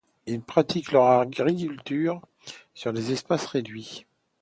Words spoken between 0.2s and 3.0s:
Ils pratiquent leur agriculture sur